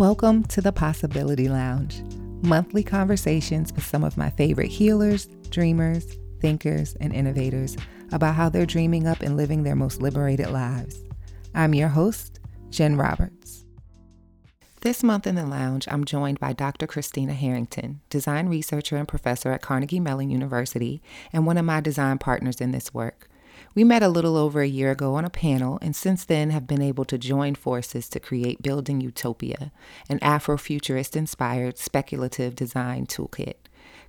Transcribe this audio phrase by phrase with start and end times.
[0.00, 2.02] Welcome to the Possibility Lounge,
[2.42, 7.76] monthly conversations with some of my favorite healers, dreamers, thinkers, and innovators
[8.10, 11.04] about how they're dreaming up and living their most liberated lives.
[11.54, 12.40] I'm your host,
[12.70, 13.66] Jen Roberts.
[14.80, 16.86] This month in the lounge, I'm joined by Dr.
[16.86, 22.16] Christina Harrington, design researcher and professor at Carnegie Mellon University, and one of my design
[22.16, 23.29] partners in this work.
[23.72, 26.66] We met a little over a year ago on a panel, and since then have
[26.66, 29.70] been able to join forces to create Building Utopia,
[30.08, 33.54] an Afrofuturist inspired speculative design toolkit.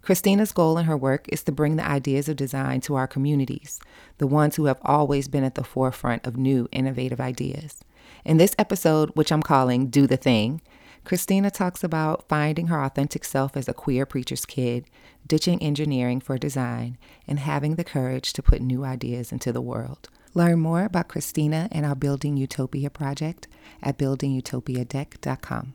[0.02, 3.80] Christina's goal in her work is to bring the ideas of design to our communities,
[4.18, 7.84] the ones who have always been at the forefront of new, innovative ideas.
[8.26, 10.62] In this episode, which I'm calling Do the Thing,
[11.04, 14.86] Christina talks about finding her authentic self as a queer preacher's kid,
[15.28, 20.10] ditching engineering for design, and having the courage to put new ideas into the world.
[20.34, 23.48] Learn more about Christina and our Building Utopia project
[23.84, 25.74] at buildingutopiadeck.com.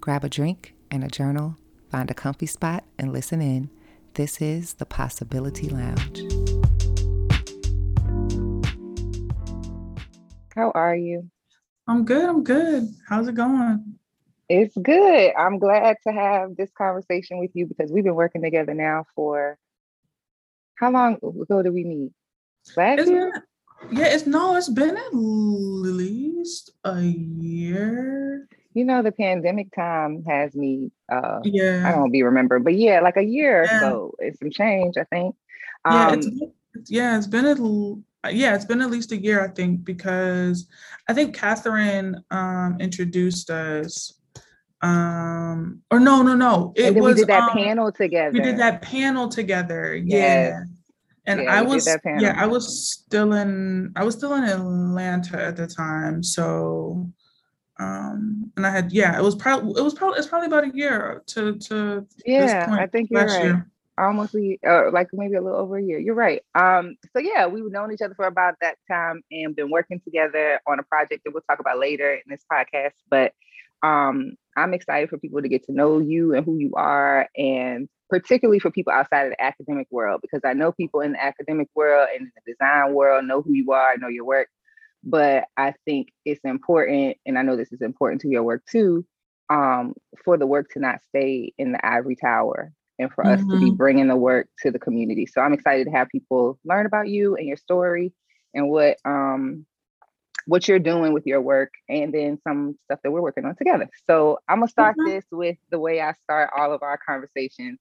[0.00, 1.56] Grab a drink and a journal,
[1.90, 3.70] find a comfy spot, and listen in.
[4.14, 6.20] This is the Possibility Lounge.
[10.54, 11.30] How are you?
[11.86, 12.28] I'm good.
[12.28, 12.88] I'm good.
[13.08, 13.99] How's it going?
[14.50, 15.32] It's good.
[15.38, 19.56] I'm glad to have this conversation with you because we've been working together now for
[20.74, 22.10] how long ago did we meet?
[22.76, 23.44] Last year?
[23.92, 28.48] yeah, it's no, it's been at least a year.
[28.74, 31.88] You know, the pandemic time has me uh yeah.
[31.88, 34.14] I don't be remember, but yeah, like a year or so.
[34.18, 35.36] It's some change, I think.
[35.88, 36.52] Yeah, it's Um been-
[36.88, 40.66] yeah, it's been a yeah, it's been at least a year, I think, because
[41.08, 44.16] I think Catherine um introduced us.
[44.82, 46.72] Um, or no, no, no.
[46.74, 48.32] It and then we did that um, panel together.
[48.32, 49.94] we did that panel together.
[49.94, 50.52] Yes.
[50.52, 50.64] Yeah.
[51.26, 52.34] And Yeah, I was yeah.
[52.36, 56.22] I was still in I was still in Atlanta at the time.
[56.22, 57.10] So
[57.78, 60.74] um and I had yeah, it was probably it was probably it's probably about a
[60.74, 63.44] year to to this Yeah, I think you're right.
[63.44, 63.70] year.
[63.98, 65.98] Almost a uh, like maybe a little over a year.
[65.98, 66.40] You're right.
[66.54, 70.58] Um, so yeah, we've known each other for about that time and been working together
[70.66, 72.94] on a project that we'll talk about later in this podcast.
[73.10, 73.34] But
[73.82, 77.88] um, I'm excited for people to get to know you and who you are, and
[78.08, 81.68] particularly for people outside of the academic world, because I know people in the academic
[81.74, 84.48] world and in the design world know who you are, know your work.
[85.02, 89.06] But I think it's important, and I know this is important to your work too,
[89.48, 89.94] um,
[90.24, 93.70] for the work to not stay in the ivory tower and for us to be
[93.70, 93.76] Mhm.
[93.76, 95.26] bringing the work to the community.
[95.26, 98.12] So I'm excited to have people learn about you and your story
[98.54, 99.64] and what um
[100.50, 103.88] what you're doing with your work and then some stuff that we're working on together.
[104.08, 105.06] So I'm gonna start Mhm.
[105.06, 107.78] this with the way I start all of our conversations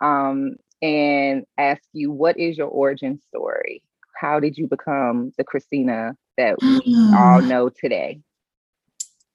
[0.00, 3.82] um and ask you what is your origin story?
[4.16, 6.80] How did you become the Christina that we
[7.16, 8.20] all Mm, know today?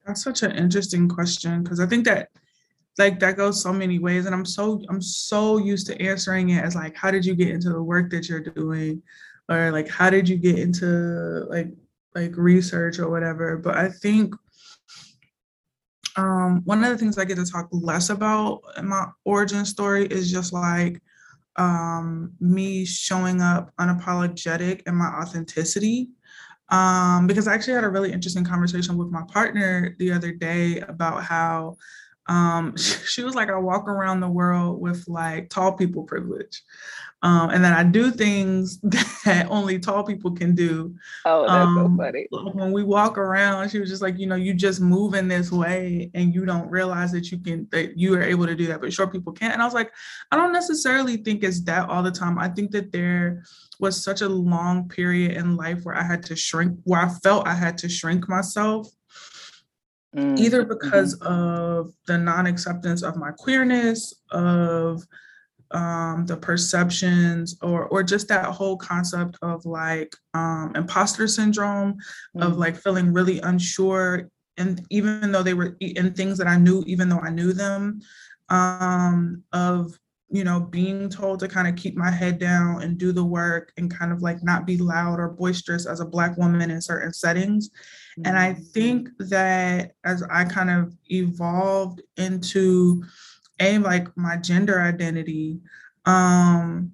[0.05, 2.29] That's such an interesting question because I think that
[2.97, 6.63] like that goes so many ways and I'm so I'm so used to answering it
[6.63, 9.01] as like how did you get into the work that you're doing
[9.49, 10.85] or like how did you get into
[11.49, 11.73] like
[12.15, 14.33] like research or whatever but I think
[16.15, 20.05] um one of the things I get to talk less about in my origin story
[20.05, 21.01] is just like
[21.55, 26.09] um me showing up unapologetic and my authenticity.
[26.69, 30.79] Um because I actually had a really interesting conversation with my partner the other day
[30.79, 31.77] about how
[32.29, 36.61] um she was like I walk around the world with like tall people privilege.
[37.21, 38.79] Um and then I do things
[39.25, 40.95] that only tall people can do.
[41.25, 42.27] Oh, that's so um funny.
[42.31, 45.51] when we walk around she was just like you know you just move in this
[45.51, 48.79] way and you don't realize that you can that you are able to do that
[48.79, 49.53] but short people can't.
[49.53, 49.91] And i was like
[50.31, 52.37] i don't necessarily think it's that all the time.
[52.39, 53.43] I think that there
[53.79, 57.47] was such a long period in life where i had to shrink where i felt
[57.47, 58.87] i had to shrink myself
[60.15, 65.03] Mm, either because of the non-acceptance of my queerness of
[65.71, 71.95] um, the perceptions or or just that whole concept of like um, imposter syndrome
[72.37, 72.57] of Mm.
[72.57, 77.07] like feeling really unsure and even though they were in things that I knew even
[77.07, 78.01] though I knew them
[78.49, 79.93] um, of
[80.31, 83.71] you know being told to kind of keep my head down and do the work
[83.77, 87.13] and kind of like not be loud or boisterous as a black woman in certain
[87.13, 87.69] settings
[88.25, 88.73] and I Mm.
[88.73, 93.03] think that as I kind of evolved into
[93.59, 95.59] a like my gender identity,
[96.05, 96.93] um,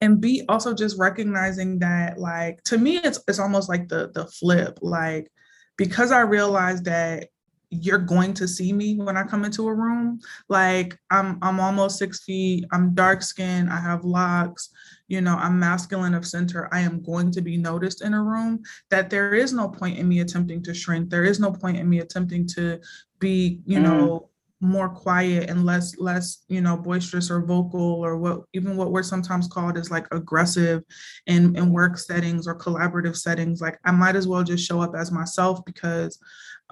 [0.00, 4.26] and B also just recognizing that like to me it's it's almost like the the
[4.26, 5.30] flip, like
[5.76, 7.28] because I realized that
[7.70, 10.20] you're going to see me when I come into a room.
[10.48, 14.68] Like I'm I'm almost six feet, I'm dark skinned, I have locks,
[15.12, 18.62] you know, I'm masculine of center, I am going to be noticed in a room,
[18.88, 21.10] that there is no point in me attempting to shrink.
[21.10, 22.80] There is no point in me attempting to
[23.18, 23.82] be, you mm.
[23.82, 24.30] know,
[24.62, 29.02] more quiet and less less you know boisterous or vocal or what even what we're
[29.02, 30.84] sometimes called is like aggressive
[31.26, 34.94] in in work settings or collaborative settings like i might as well just show up
[34.94, 36.16] as myself because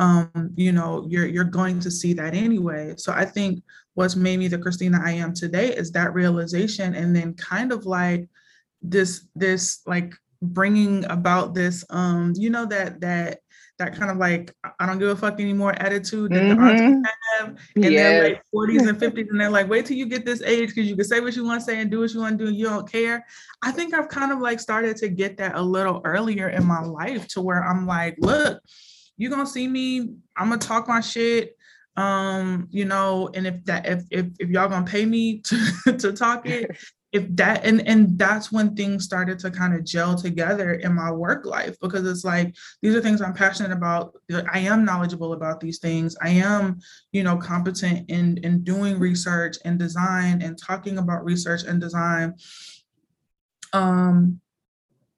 [0.00, 3.62] um you know you're you're going to see that anyway so i think
[3.94, 7.86] what's made me the christina i am today is that realization and then kind of
[7.86, 8.28] like
[8.82, 13.40] this this like bringing about this um you know that that
[13.80, 17.00] that kind of like I don't give a fuck anymore attitude that mm-hmm.
[17.00, 17.08] the
[17.38, 17.92] have, and yes.
[17.94, 20.86] they're like 40s and 50s, and they're like, wait till you get this age because
[20.86, 22.48] you can say what you want to say and do what you want to do,
[22.48, 23.26] and you don't care.
[23.62, 26.82] I think I've kind of like started to get that a little earlier in my
[26.82, 28.62] life to where I'm like, look,
[29.20, 31.56] you're gonna see me, I'm gonna talk my shit.
[31.96, 36.12] Um, you know, and if that if if, if y'all gonna pay me to, to
[36.12, 36.74] talk it,
[37.12, 41.10] if that and and that's when things started to kind of gel together in my
[41.10, 44.14] work life because it's like these are things i'm passionate about
[44.52, 46.78] i am knowledgeable about these things i am
[47.10, 52.32] you know competent in in doing research and design and talking about research and design
[53.72, 54.40] um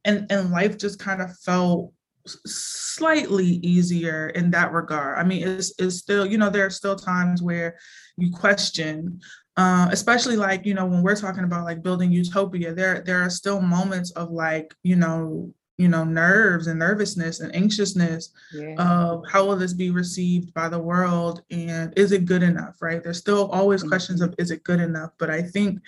[0.07, 1.93] and and life just kind of felt
[2.27, 6.97] slightly easier in that regard i mean it's, it's still you know there are still
[6.97, 7.77] times where
[8.17, 9.21] you question
[9.57, 13.31] uh, especially like you know when we're talking about like building utopia there there are
[13.31, 18.75] still moments of like you know you know nerves and nervousness and anxiousness yeah.
[18.79, 23.03] of how will this be received by the world and is it good enough right
[23.03, 23.91] there's still always mm-hmm.
[23.91, 25.81] questions of is it good enough but i think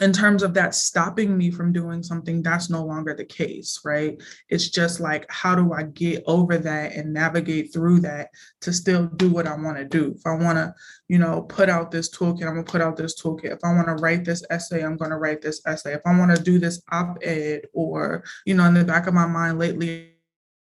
[0.00, 4.20] in terms of that stopping me from doing something, that's no longer the case, right?
[4.48, 8.28] It's just like, how do I get over that and navigate through that
[8.60, 10.14] to still do what I want to do?
[10.16, 10.72] If I want to,
[11.08, 13.52] you know, put out this toolkit, I'm going to put out this toolkit.
[13.52, 15.94] If I want to write this essay, I'm going to write this essay.
[15.94, 19.14] If I want to do this op ed or, you know, in the back of
[19.14, 20.14] my mind lately,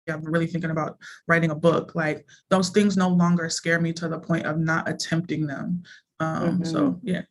[0.09, 0.99] I'm really thinking about
[1.29, 1.95] writing a book.
[1.95, 5.85] Like those things no longer scare me to the point of not attempting them.
[6.19, 6.65] Um, mm-hmm.
[6.65, 7.23] So, yeah.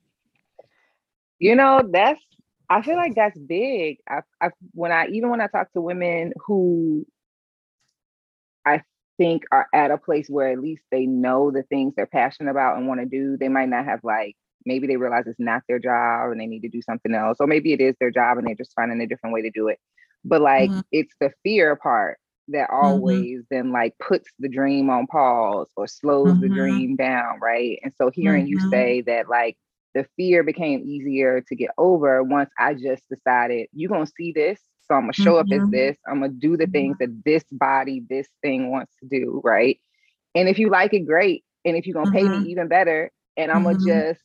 [1.40, 2.22] You know, that's
[2.70, 3.98] I feel like that's big.
[4.08, 7.06] I, I when I even when I talk to women who
[8.66, 8.84] I
[9.18, 12.78] think are at a place where at least they know the things they're passionate about
[12.78, 15.80] and want to do, they might not have like maybe they realize it's not their
[15.80, 18.48] job and they need to do something else, or maybe it is their job and
[18.48, 19.80] they're just finding a different way to do it.
[20.24, 20.82] But like mm-hmm.
[20.92, 22.20] it's the fear part
[22.50, 22.86] that mm-hmm.
[22.86, 23.56] always mm-hmm.
[23.56, 26.42] then like puts the dream on pause or slows mm-hmm.
[26.42, 27.80] the dream down, right?
[27.84, 28.70] And so hearing you mm-hmm.
[28.70, 29.58] say that like
[29.94, 34.60] the fear became easier to get over once I just decided you're gonna see this.
[34.88, 35.40] So I'm gonna show mm-hmm.
[35.40, 35.72] up as mm-hmm.
[35.72, 35.98] this.
[36.08, 37.14] I'm gonna do the things mm-hmm.
[37.14, 39.80] that this body, this thing wants to do, right?
[40.36, 41.44] And if you like it, great.
[41.66, 42.16] And if you're gonna mm-hmm.
[42.16, 42.50] pay me mm-hmm.
[42.50, 44.22] even better, and I'm gonna just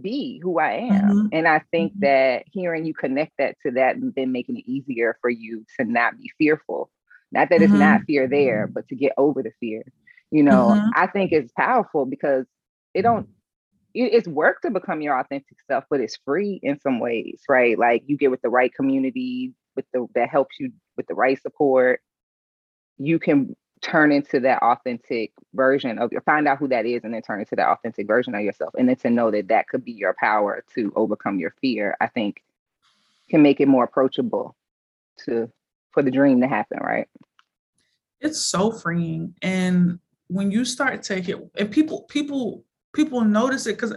[0.00, 1.28] be who I am.
[1.32, 5.18] And I think that hearing you connect that to that and then making it easier
[5.20, 6.90] for you to not be fearful.
[7.30, 9.84] Not that it's not fear there, but to get over the fear.
[10.30, 12.46] You know, I think it's powerful because
[12.94, 13.28] it don't
[13.94, 17.78] it's work to become your authentic self, but it's free in some ways, right?
[17.78, 21.40] Like you get with the right community, with the that helps you with the right
[21.40, 22.00] support,
[22.98, 27.12] you can turn into that authentic version of your find out who that is and
[27.12, 28.72] then turn into that authentic version of yourself.
[28.78, 32.06] And then to know that that could be your power to overcome your fear i
[32.06, 32.44] think
[33.28, 34.54] can make it more approachable
[35.24, 35.50] to
[35.90, 37.08] for the dream to happen right?
[38.20, 39.34] It's so freeing.
[39.42, 39.98] And
[40.28, 43.94] when you start to hit and people people people notice it because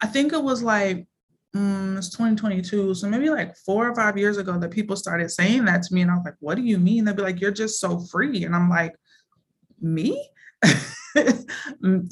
[0.00, 1.06] I think it was like
[1.54, 5.64] mm, it's 2022, so maybe like four or five years ago that people started saying
[5.66, 7.50] that to me, and I was like, "What do you mean?" They'd be like, "You're
[7.50, 8.94] just so free," and I'm like,
[9.80, 10.28] "Me."
[11.82, 12.10] Mm,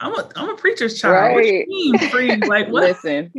[0.00, 1.14] I'm a I'm a preacher's child.
[1.14, 1.34] Right.
[1.34, 2.36] What you mean free?
[2.36, 2.82] Like what?
[2.82, 3.32] Listen,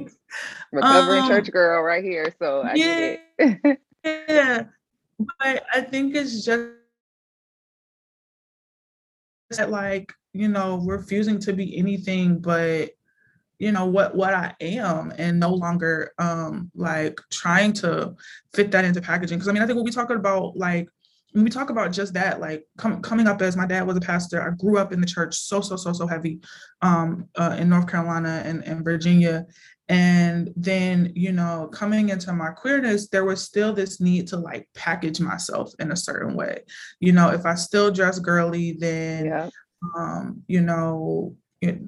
[0.71, 2.33] recovering um, church girl right here.
[2.39, 3.15] So I yeah,
[4.03, 4.63] yeah.
[5.19, 6.69] But I think it's just
[9.51, 12.89] that like you know refusing to be anything but
[13.59, 18.13] you know what what I am and no longer um like trying to
[18.53, 19.37] fit that into packaging.
[19.37, 20.89] Because I mean I think when we talk about like
[21.31, 24.01] when we talk about just that like com- coming up as my dad was a
[24.01, 26.39] pastor I grew up in the church so so so so heavy
[26.81, 29.45] um uh, in North Carolina and, and Virginia.
[29.87, 34.67] And then you know coming into my queerness there was still this need to like
[34.75, 36.63] package myself in a certain way.
[36.99, 39.49] You know if I still dress girly then yeah
[39.95, 41.79] um, you know, it,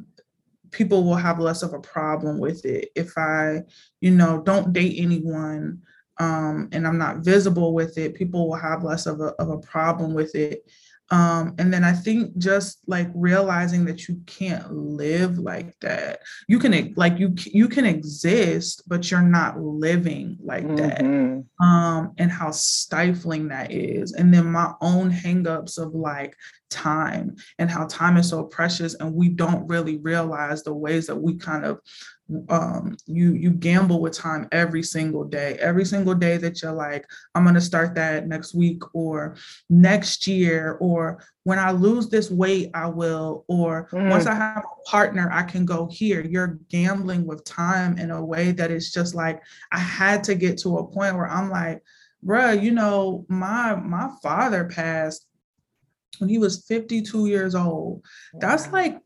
[0.71, 2.89] people will have less of a problem with it.
[2.95, 3.63] If I,
[4.01, 5.81] you know, don't date anyone
[6.19, 9.59] um, and I'm not visible with it, people will have less of a, of a
[9.59, 10.69] problem with it.
[11.11, 16.19] Um and then i think just like realizing that you can't live like that.
[16.47, 20.75] You can like you you can exist but you're not living like mm-hmm.
[20.75, 24.13] that um and how stifling that is.
[24.13, 26.35] And then my own hangups of like
[26.69, 31.15] time and how time is so precious and we don't really realize the ways that
[31.15, 31.79] we kind of
[32.49, 35.57] um, you you gamble with time every single day.
[35.59, 37.05] Every single day that you're like
[37.35, 39.35] i'm going to start that next week or
[39.69, 44.09] next year or when i lose this weight i will or mm.
[44.09, 46.21] once i have a partner i can go here.
[46.21, 49.41] You're gambling with time in a way that it's just like
[49.71, 51.81] i had to get to a point where i'm like
[52.25, 55.27] bruh you know my my father passed
[56.19, 58.03] when he was 52 years old.
[58.33, 58.99] That's like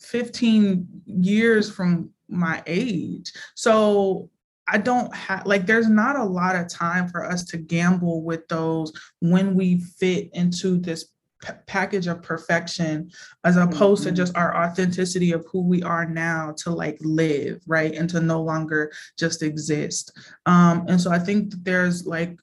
[0.00, 3.32] 15 years from my age.
[3.54, 4.30] So
[4.66, 8.46] I don't have like there's not a lot of time for us to gamble with
[8.48, 11.10] those when we fit into this
[11.42, 13.10] p- package of perfection
[13.44, 14.14] as opposed mm-hmm.
[14.14, 17.94] to just our authenticity of who we are now to like live, right?
[17.94, 20.16] And to no longer just exist.
[20.46, 22.38] Um and so I think there's like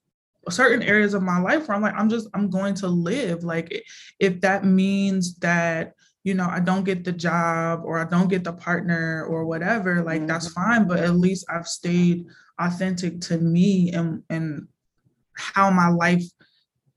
[0.50, 3.84] certain areas of my life where I'm like I'm just I'm going to live like
[4.20, 5.94] if that means that
[6.24, 10.04] you know, I don't get the job or I don't get the partner or whatever,
[10.04, 10.28] like mm-hmm.
[10.28, 10.88] that's fine.
[10.88, 12.26] But at least I've stayed
[12.60, 14.68] authentic to me and and
[15.34, 16.24] how my life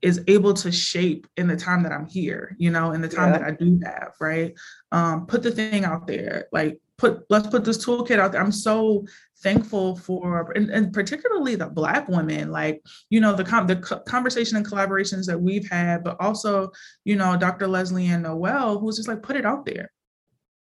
[0.01, 3.31] is able to shape in the time that I'm here, you know, in the time
[3.31, 3.39] yeah.
[3.39, 4.53] that I do have, right?
[4.91, 8.41] Um, put the thing out there, like put let's put this toolkit out there.
[8.41, 9.05] I'm so
[9.45, 13.99] thankful for and, and particularly the black women like you know the com- the co-
[13.99, 16.71] conversation and collaborations that we've had but also
[17.03, 19.91] you know dr Lesley-Ann Noel who's just like put it out there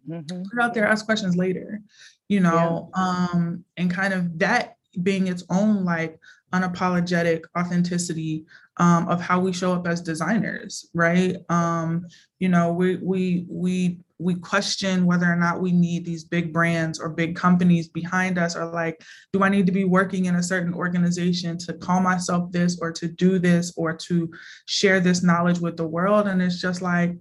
[0.10, 0.44] mm-hmm.
[0.44, 1.80] put it out there ask questions later
[2.28, 3.04] you know yeah.
[3.04, 6.20] um and kind of that being its own like
[6.54, 8.44] unapologetic authenticity
[8.80, 11.38] um, of how we show up as designers right?
[11.50, 12.08] Um
[12.40, 17.00] you know we we we we question whether or not we need these big brands
[17.00, 20.44] or big companies behind us or like do i need to be working in a
[20.44, 24.32] certain organization to call myself this or to do this or to
[24.66, 26.28] share this knowledge with the world?
[26.28, 27.16] And it's just like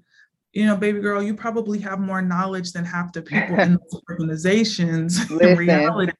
[0.52, 4.02] you know baby girl you probably have more knowledge than half the people in those
[4.10, 6.12] organizations in reality.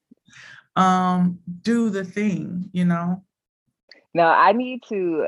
[0.74, 3.22] Um do the thing you know
[4.16, 5.26] no i need to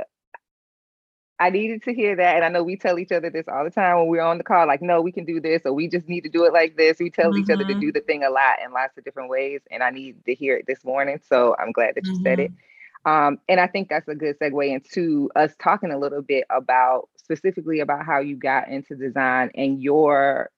[1.40, 2.36] I needed to hear that.
[2.36, 4.44] And I know we tell each other this all the time when we're on the
[4.44, 6.76] call, like, no, we can do this, or we just need to do it like
[6.76, 6.98] this.
[6.98, 7.42] We tell mm-hmm.
[7.42, 7.80] each other to mm-hmm.
[7.80, 9.60] do the thing a lot in lots of different ways.
[9.70, 11.20] And I need to hear it this morning.
[11.28, 12.24] So I'm glad that you mm-hmm.
[12.24, 12.50] said it.
[12.50, 13.10] Mm-hmm.
[13.10, 17.08] Um, and I think that's a good segue into us talking a little bit about
[17.16, 20.50] specifically about how you got into design and your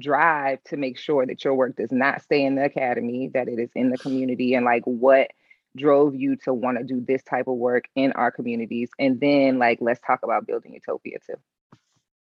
[0.00, 3.60] drive to make sure that your work does not stay in the academy, that it
[3.60, 5.30] is in the community, and like what
[5.76, 9.58] drove you to want to do this type of work in our communities and then
[9.58, 11.34] like let's talk about building utopia too.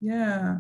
[0.02, 0.60] Yeah.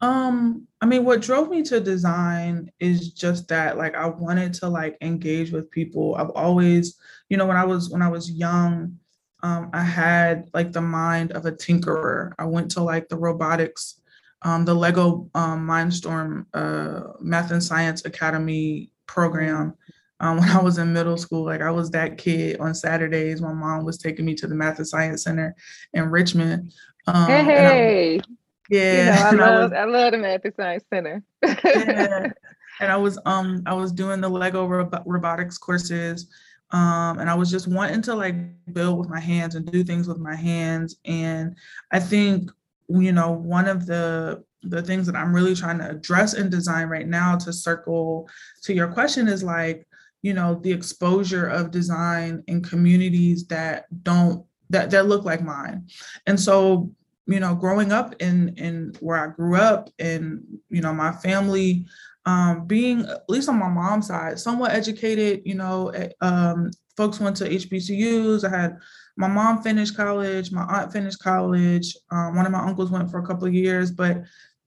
[0.00, 4.68] Um i mean what drove me to design is just that like i wanted to
[4.68, 6.16] like engage with people.
[6.16, 8.98] I've always you know when i was when i was young
[9.44, 12.32] um, i had like the mind of a tinkerer.
[12.38, 14.00] I went to like the robotics
[14.42, 19.74] um, the lego um, mindstorm uh, math and science academy program
[20.22, 21.44] um, when I was in middle school.
[21.44, 23.42] Like I was that kid on Saturdays.
[23.42, 25.54] My mom was taking me to the Math and Science Center
[25.92, 26.72] in Richmond.
[27.06, 28.22] Um, hey, I,
[28.70, 31.22] yeah, you know, I love I, was, I, love the Math and Science Center.
[31.42, 32.28] yeah,
[32.80, 36.28] and I was um I was doing the Lego robotics courses.
[36.70, 38.34] Um, and I was just wanting to like
[38.72, 40.96] build with my hands and do things with my hands.
[41.04, 41.54] And
[41.90, 42.50] I think,
[42.88, 46.88] you know, one of the the things that I'm really trying to address in design
[46.88, 48.26] right now to circle
[48.62, 49.86] to your question is like
[50.22, 55.88] you know the exposure of design in communities that don't that that look like mine.
[56.26, 56.90] And so
[57.26, 61.86] you know growing up in in where i grew up and you know my family
[62.24, 67.20] um, being at least on my mom's side somewhat educated you know eh, um, folks
[67.20, 68.76] went to hbcus i had
[69.16, 73.18] my mom finished college my aunt finished college um, one of my uncles went for
[73.18, 74.22] a couple of years but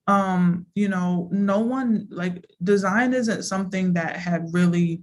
[0.06, 5.02] um you know no one like design isn't something that had really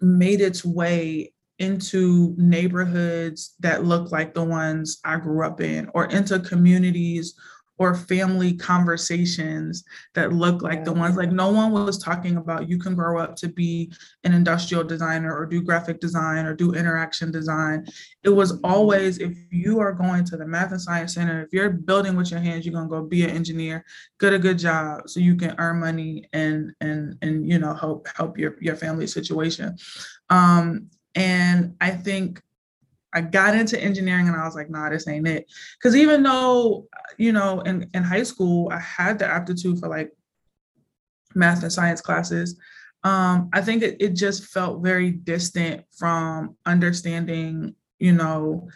[0.00, 6.06] made its way into neighborhoods that look like the ones I grew up in, or
[6.06, 7.34] into communities
[7.80, 9.84] or family conversations
[10.14, 13.34] that look like the ones like no one was talking about you can grow up
[13.34, 13.90] to be
[14.22, 17.86] an industrial designer or do graphic design or do interaction design.
[18.22, 21.70] It was always if you are going to the math and science center if you're
[21.70, 23.82] building with your hands you're going to go be an engineer
[24.20, 28.06] get a good job so you can earn money and and and you know help
[28.14, 29.74] help your your family situation.
[30.28, 32.40] Um and i think
[33.12, 35.50] I got into engineering and I was like, nah, this ain't it.
[35.78, 36.86] Because even though,
[37.18, 40.12] you know, in, in high school, I had the aptitude for like
[41.34, 42.58] math and science classes,
[43.02, 48.68] um, I think it, it just felt very distant from understanding, you know,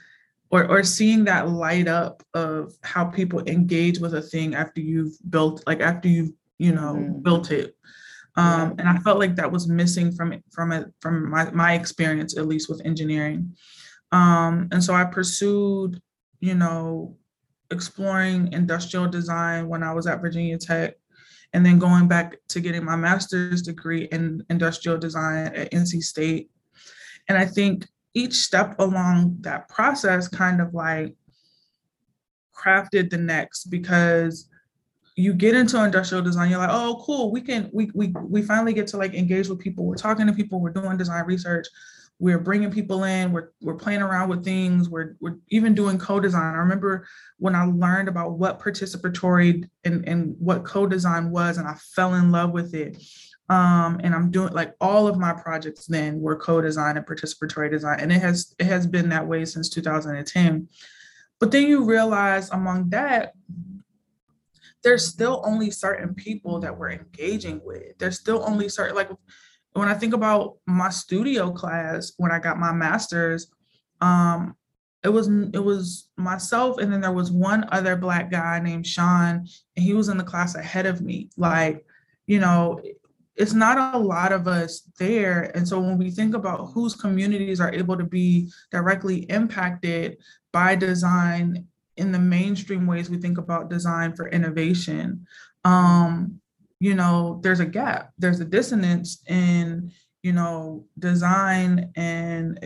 [0.51, 5.17] or, or seeing that light up of how people engage with a thing after you've
[5.29, 7.21] built, like after you've, you know, mm-hmm.
[7.23, 7.77] built it.
[8.37, 12.37] Um, and I felt like that was missing from from it, from my, my experience,
[12.37, 13.55] at least with engineering.
[14.15, 16.01] Um, and so I pursued,
[16.39, 17.17] you know,
[17.73, 20.95] exploring industrial design when I was at Virginia Tech,
[21.53, 26.49] and then going back to getting my master's degree in industrial design at NC State.
[27.29, 31.17] And I think each step along that process kind of like
[32.57, 34.49] crafted the next because
[35.17, 38.73] you get into industrial design you're like oh cool we can we we we finally
[38.73, 39.85] get to like engage with people.
[39.85, 40.61] We're talking to people.
[40.61, 41.67] We're doing design research
[42.19, 46.55] we're bringing people in we're, we're playing around with things we're, we're even doing co-design.
[46.55, 47.07] I remember
[47.39, 52.31] when i learned about what participatory and, and what co-design was and i fell in
[52.31, 52.97] love with it
[53.51, 57.99] um, and i'm doing like all of my projects then were co-design and participatory design
[58.01, 60.69] and it has it has been that way since 2010
[61.41, 63.33] but then you realize among that
[64.85, 67.97] there's still only certain people that we're engaging with.
[67.99, 69.09] There's still only certain like
[69.75, 73.49] when I think about my studio class when I got my master's,
[74.01, 74.57] um,
[75.03, 79.47] it was it was myself and then there was one other black guy named Sean,
[79.77, 81.29] and he was in the class ahead of me.
[81.37, 81.85] Like,
[82.27, 82.81] you know,
[83.37, 85.51] it's not a lot of us there.
[85.57, 90.19] And so when we think about whose communities are able to be directly impacted
[90.53, 91.67] by design
[91.97, 95.27] in the mainstream ways we think about design for innovation,
[95.65, 96.41] um,
[96.85, 98.13] you know there's a gap.
[98.19, 99.91] There's a dissonance in
[100.23, 102.59] you know design and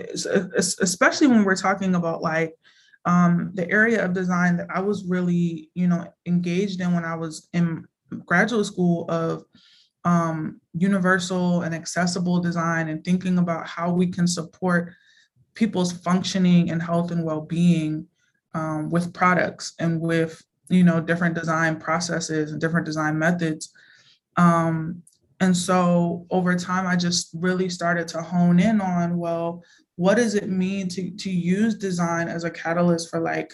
[0.56, 2.54] especially when we're talking about like
[3.04, 7.16] um, the area of design that i was really you know engaged in when i
[7.16, 7.84] was in
[8.26, 9.44] graduate school of
[10.04, 14.92] um, universal and accessible design and thinking about how we can support
[15.54, 18.06] people's functioning and health and well-being
[18.54, 23.72] um, with products and with you know different design processes and different design methods
[24.38, 25.02] um,
[25.40, 29.62] and so over time, I just really started to hone in on, well,
[29.96, 33.52] what does it mean to, to use design as a catalyst for like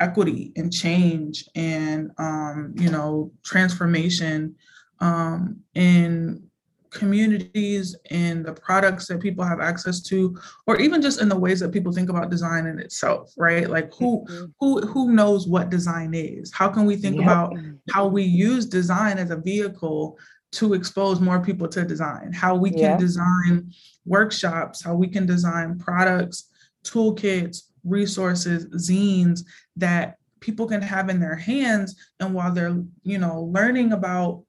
[0.00, 4.54] equity and change and, um, you know, transformation
[5.00, 6.44] um, in
[6.90, 11.60] communities and the products that people have access to or even just in the ways
[11.60, 14.44] that people think about design in itself right like who mm-hmm.
[14.60, 17.24] who who knows what design is how can we think yep.
[17.24, 17.54] about
[17.90, 20.18] how we use design as a vehicle
[20.52, 22.96] to expose more people to design how we can yeah.
[22.96, 23.72] design
[24.04, 26.50] workshops how we can design products
[26.84, 29.40] toolkits resources zines
[29.76, 34.44] that people can have in their hands and while they're you know learning about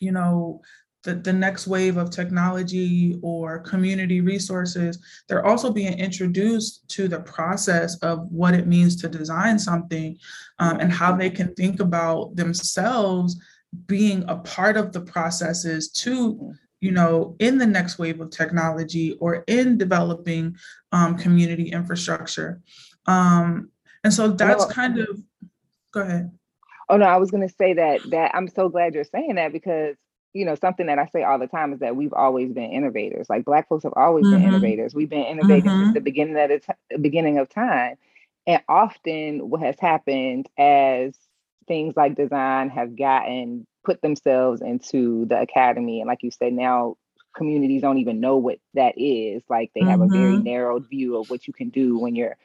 [0.00, 0.60] you know
[1.02, 7.20] the, the next wave of technology or community resources, they're also being introduced to the
[7.20, 10.16] process of what it means to design something
[10.58, 13.40] um, and how they can think about themselves
[13.86, 19.12] being a part of the processes to you know in the next wave of technology
[19.20, 20.56] or in developing
[20.92, 22.60] um, community infrastructure.
[23.06, 23.70] Um,
[24.02, 25.20] and so that's kind of
[25.92, 26.30] go ahead.
[26.88, 29.52] Oh no i was going to say that that i'm so glad you're saying that
[29.52, 29.96] because
[30.32, 33.28] you know, something that I say all the time is that we've always been innovators.
[33.28, 34.36] Like Black folks have always mm-hmm.
[34.36, 34.94] been innovators.
[34.94, 35.84] We've been innovating mm-hmm.
[35.84, 37.96] since the beginning of the t- beginning of time.
[38.46, 41.14] And often, what has happened as
[41.66, 46.96] things like design have gotten put themselves into the academy, and like you said, now
[47.34, 49.42] communities don't even know what that is.
[49.48, 50.14] Like they have mm-hmm.
[50.14, 50.44] a very mm-hmm.
[50.44, 52.36] narrowed view of what you can do when you're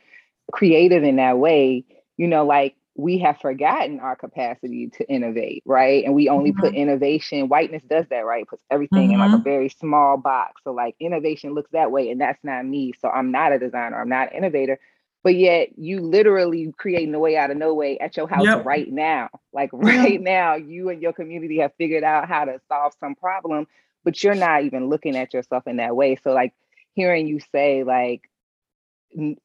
[0.52, 1.86] creative in that way.
[2.17, 6.05] You know, like we have forgotten our capacity to innovate, right?
[6.05, 6.62] And we only mm-hmm.
[6.62, 8.47] put innovation, whiteness does that, right?
[8.47, 9.13] Puts everything mm-hmm.
[9.13, 9.43] in like a mm-hmm.
[9.43, 10.62] very small box.
[10.63, 12.93] So like innovation looks that way, and that's not me.
[13.01, 14.79] So I'm not a designer, I'm not an innovator.
[15.23, 18.63] But yet you literally creating a way out of no way at your house yep.
[18.63, 19.29] right now.
[19.51, 23.67] Like right now, you and your community have figured out how to solve some problem,
[24.03, 26.15] but you're not even looking at yourself in that way.
[26.23, 26.53] So like
[26.93, 28.29] hearing you say like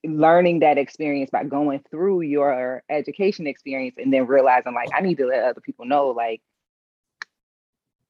[0.05, 5.19] learning that experience by going through your education experience and then realizing like I need
[5.19, 6.43] to let other people know like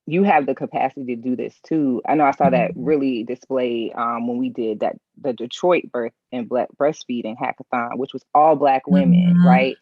[0.07, 2.03] you have the capacity to do this too.
[2.07, 2.85] I know I saw that mm-hmm.
[2.85, 8.13] really displayed um, when we did that the Detroit birth and black breastfeeding hackathon, which
[8.13, 9.47] was all black women, mm-hmm.
[9.47, 9.77] right?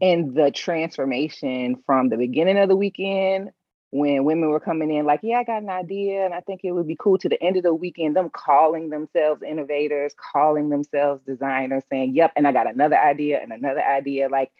[0.00, 3.50] And the transformation from the beginning of the weekend
[3.90, 6.72] when women were coming in like, yeah, I got an idea and I think it
[6.72, 11.22] would be cool to the end of the weekend, them calling themselves innovators, calling themselves
[11.24, 14.28] designers, saying, yep, and I got another idea and another idea.
[14.28, 14.50] Like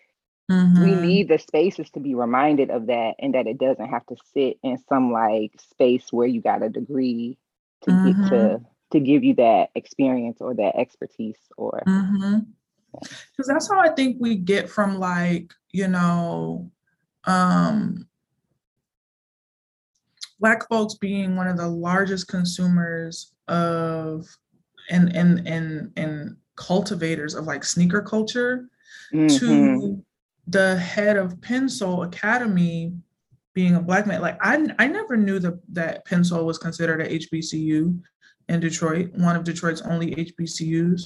[0.51, 0.83] mm-hmm.
[0.83, 4.17] we need the spaces to be reminded of that and that it doesn't have to
[4.33, 7.37] sit in some like space where you got a degree
[7.83, 8.07] to mm-hmm.
[8.07, 8.65] get to mm-hmm.
[8.93, 13.43] to give you that experience or that expertise or because mm-hmm.
[13.47, 16.71] that's how I think we get from like, you know,
[17.25, 18.07] um
[20.41, 24.27] black folks being one of the largest consumers of
[24.91, 28.69] and and and and cultivators of like sneaker culture
[29.13, 29.37] mm-hmm.
[29.39, 30.03] to
[30.49, 32.93] the head of Pensole Academy
[33.55, 34.21] being a black man.
[34.21, 37.99] Like I I never knew that that Pensole was considered a HBCU
[38.49, 41.03] in Detroit, one of Detroit's only HBCUs.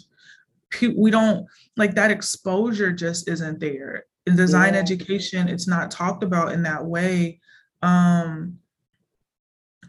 [0.97, 4.05] We don't like that exposure just isn't there.
[4.27, 4.81] In design yeah.
[4.81, 7.40] education, it's not talked about in that way.
[7.83, 8.60] Um,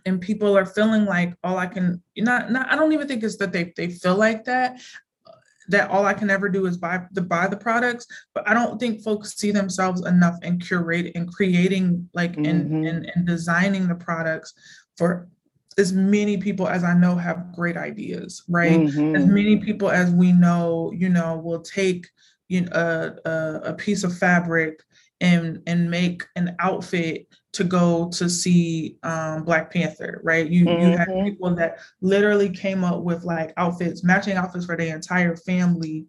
[0.06, 3.38] and people are feeling like all I can not not I don't even think it's
[3.38, 4.80] that they they feel like that
[5.70, 8.80] that all I can ever do is buy the buy the products, but I don't
[8.80, 12.46] think folks see themselves enough in curating and creating like mm-hmm.
[12.46, 14.54] and, and and designing the products
[14.98, 15.28] for
[15.78, 18.80] as many people as I know have great ideas, right?
[18.80, 19.16] Mm-hmm.
[19.16, 22.08] As many people as we know, you know, will take
[22.50, 24.82] you know a, a, a piece of fabric
[25.22, 30.50] and and make an outfit to go to see um, Black Panther, right?
[30.50, 30.82] You mm-hmm.
[30.82, 31.30] you had mm-hmm.
[31.30, 36.06] people that literally came up with like outfits, matching outfits for their entire family,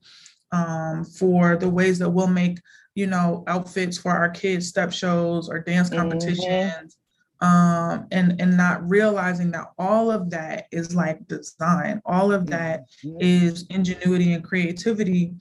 [0.52, 2.60] um, for the ways that we'll make
[2.94, 5.98] you know outfits for our kids' step shows or dance mm-hmm.
[5.98, 6.46] competitions.
[6.46, 6.98] Mm-hmm.
[7.40, 12.84] Um, and and not realizing that all of that is like design, all of that
[13.04, 13.16] mm-hmm.
[13.18, 15.34] is ingenuity and creativity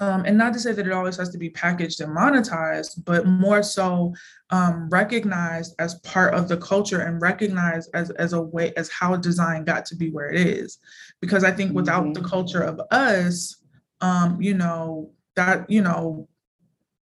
[0.00, 3.26] um, and not to say that it always has to be packaged and monetized, but
[3.26, 4.14] more so
[4.50, 9.16] um, recognized as part of the culture and recognized as, as a way as how
[9.16, 10.78] design got to be where it is.
[11.20, 12.12] Because I think without mm-hmm.
[12.12, 13.56] the culture of us,
[14.00, 16.28] um, you know, that, you know,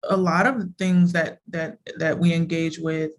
[0.08, 3.12] a lot of the things that that that we engage with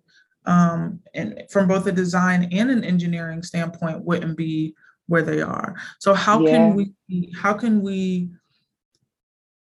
[0.45, 4.74] um, and from both a design and an engineering standpoint wouldn't be
[5.08, 5.76] where they are.
[6.00, 6.52] So how yeah.
[6.52, 8.32] can we how can we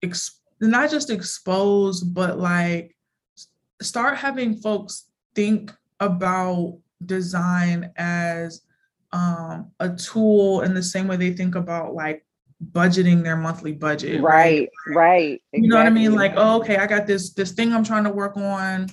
[0.05, 2.95] ex- not just expose, but like
[3.81, 8.61] start having folks think about design as
[9.11, 12.25] um, a tool in the same way they think about like
[12.71, 14.21] budgeting their monthly budget.
[14.21, 14.95] Right, right.
[14.95, 15.41] right.
[15.53, 15.67] You exactly.
[15.67, 16.13] know what I mean?
[16.13, 18.87] Like, oh, okay, I got this this thing I'm trying to work on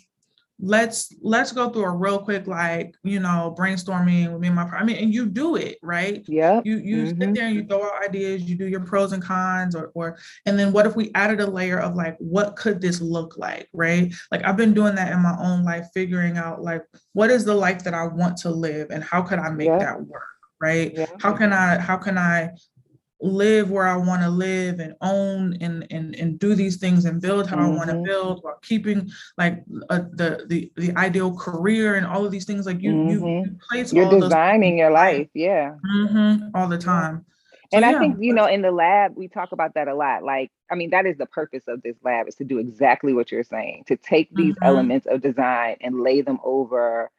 [0.61, 4.63] let's let's go through a real quick like you know brainstorming with me and my
[4.63, 7.21] I mean and you do it right yeah you you mm-hmm.
[7.21, 10.19] sit there and you throw out ideas you do your pros and cons or or
[10.47, 13.69] and then what if we added a layer of like what could this look like
[13.73, 17.45] right like I've been doing that in my own life figuring out like what is
[17.45, 19.79] the life that I want to live and how could I make yeah.
[19.79, 20.23] that work
[20.61, 21.07] right yeah.
[21.19, 22.51] how can I how can I
[23.23, 27.21] live where I want to live and own and, and and do these things and
[27.21, 27.73] build how mm-hmm.
[27.73, 32.25] I want to build while keeping like uh, the the the ideal career and all
[32.25, 33.27] of these things like you mm-hmm.
[33.27, 37.25] you place you're designing your life yeah mm-hmm, all the time
[37.71, 37.97] so, and yeah.
[37.97, 40.75] I think you know in the lab we talk about that a lot like I
[40.75, 43.85] mean that is the purpose of this lab is to do exactly what you're saying
[43.87, 44.65] to take these mm-hmm.
[44.65, 47.11] elements of design and lay them over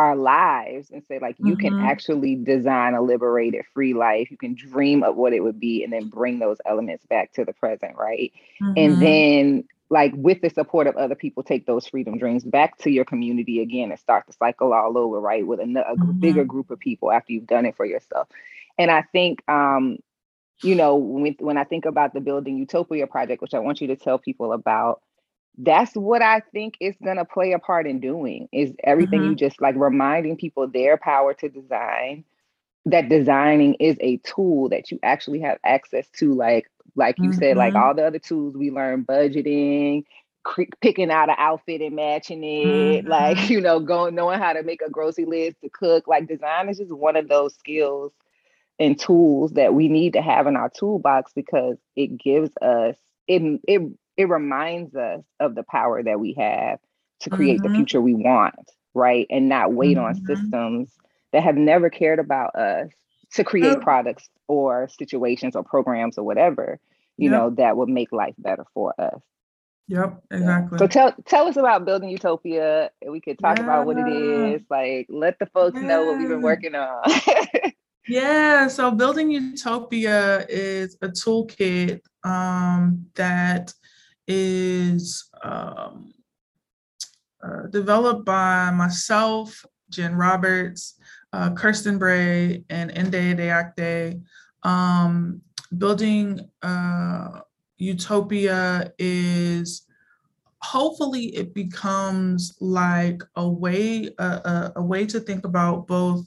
[0.00, 1.78] our lives and say like you mm-hmm.
[1.78, 5.84] can actually design a liberated free life you can dream of what it would be
[5.84, 8.32] and then bring those elements back to the present right
[8.62, 8.72] mm-hmm.
[8.78, 12.90] and then like with the support of other people take those freedom dreams back to
[12.90, 16.12] your community again and start the cycle all over right with a, a mm-hmm.
[16.18, 18.26] bigger group of people after you've done it for yourself
[18.78, 19.98] and i think um
[20.62, 23.88] you know when, when i think about the building utopia project which i want you
[23.88, 25.02] to tell people about
[25.62, 29.30] that's what I think is going to play a part in doing is everything mm-hmm.
[29.30, 32.24] you just like reminding people their power to design
[32.86, 37.38] that designing is a tool that you actually have access to like like you mm-hmm.
[37.38, 37.82] said like mm-hmm.
[37.82, 40.04] all the other tools we learn budgeting
[40.44, 43.08] cr- picking out an outfit and matching it mm-hmm.
[43.08, 46.68] like you know going knowing how to make a grocery list to cook like design
[46.68, 48.12] is just one of those skills
[48.78, 52.96] and tools that we need to have in our toolbox because it gives us
[53.28, 53.82] it it
[54.20, 56.78] it reminds us of the power that we have
[57.20, 57.72] to create mm-hmm.
[57.72, 58.54] the future we want,
[58.92, 59.26] right?
[59.30, 60.04] And not wait mm-hmm.
[60.04, 60.92] on systems
[61.32, 62.90] that have never cared about us
[63.32, 63.80] to create oh.
[63.80, 66.78] products or situations or programs or whatever,
[67.16, 67.32] you yep.
[67.32, 69.22] know, that would make life better for us.
[69.88, 70.78] Yep, exactly.
[70.78, 72.90] So tell tell us about building utopia.
[73.08, 73.64] We could talk yeah.
[73.64, 74.60] about what it is.
[74.68, 75.86] Like, let the folks yeah.
[75.86, 77.02] know what we've been working on.
[78.06, 78.68] yeah.
[78.68, 83.72] So building utopia is a toolkit um, that
[84.30, 86.14] is um,
[87.44, 90.94] uh, developed by myself, Jen Roberts,
[91.32, 94.22] uh, Kirsten Bray, and Ende Deakde.
[94.62, 95.42] Um,
[95.76, 97.40] building uh,
[97.78, 99.86] Utopia is
[100.62, 106.26] hopefully it becomes like a way a, a, way to think about both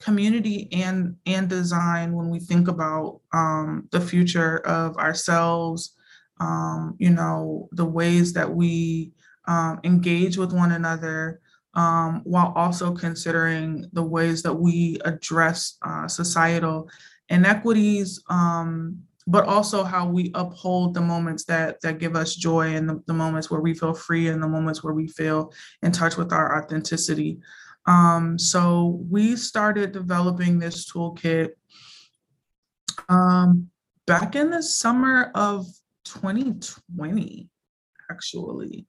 [0.00, 5.93] community and and design when we think about um, the future of ourselves
[6.40, 9.12] um, you know the ways that we
[9.46, 11.40] um, engage with one another
[11.74, 16.88] um, while also considering the ways that we address uh, societal
[17.28, 22.88] inequities um, but also how we uphold the moments that that give us joy and
[22.88, 26.16] the, the moments where we feel free and the moments where we feel in touch
[26.16, 27.38] with our authenticity.
[27.86, 31.50] Um, so we started developing this toolkit
[33.08, 33.70] um,
[34.06, 35.66] back in the summer of
[36.14, 37.48] 2020,
[38.10, 38.86] actually.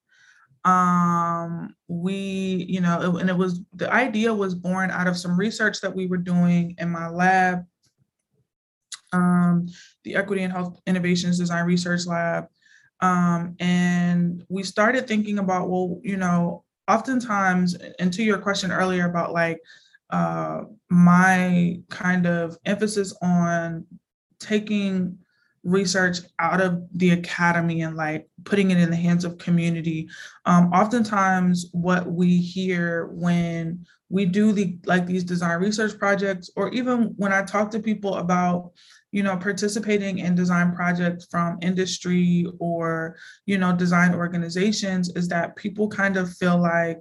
[0.64, 5.82] Um, we, you know, and it was the idea was born out of some research
[5.82, 7.66] that we were doing in my lab,
[9.14, 9.68] um,
[10.04, 12.46] the Equity and Health Innovations Design Research Lab.
[13.02, 19.08] Um, and we started thinking about, well, you know, oftentimes, and to your question earlier
[19.08, 19.60] about like
[20.10, 23.86] uh, my kind of emphasis on
[24.40, 25.20] taking
[25.66, 30.08] research out of the academy and like putting it in the hands of community.
[30.46, 36.70] Um, oftentimes what we hear when we do the like these design research projects or
[36.70, 38.72] even when i talk to people about
[39.16, 45.56] you know, participating in design projects from industry or, you know, design organizations is that
[45.56, 47.00] people kind of feel like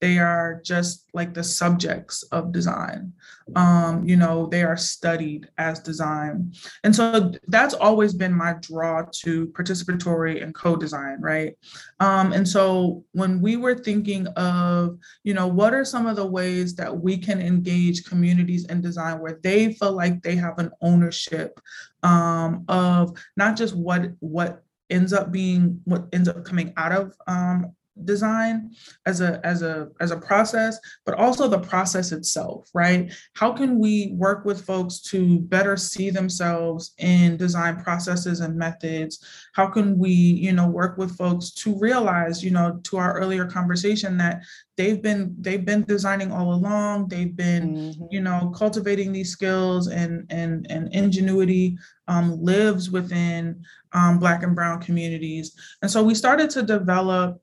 [0.00, 3.12] they are just like the subjects of design.
[3.54, 6.52] Um, you know they are studied as design.
[6.82, 11.54] And so that's always been my draw to participatory and co-design right?
[12.00, 16.26] Um, and so when we were thinking of you know what are some of the
[16.26, 20.70] ways that we can engage communities in design where they feel like they have an
[20.82, 21.60] ownership
[22.02, 27.14] um, of not just what what ends up being what ends up coming out of
[27.26, 27.72] um,
[28.04, 28.70] design
[29.06, 33.12] as a as a as a process but also the process itself right?
[33.34, 39.24] How can we work with folks to better see themselves in design processes and methods?
[39.54, 43.46] How can we you know work with folks to realize you know to our earlier
[43.46, 44.42] conversation that
[44.76, 48.04] they've been they've been designing all along they've been mm-hmm.
[48.10, 51.78] you know cultivating these skills and and and ingenuity
[52.08, 55.56] um, lives within um, black and brown communities.
[55.82, 57.40] And so we started to develop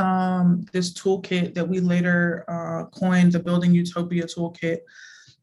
[0.00, 4.78] um, this toolkit that we later uh, coined the Building Utopia Toolkit